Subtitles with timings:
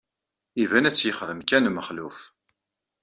[0.63, 2.19] Iban ad tt-yexdem kan Mexluf.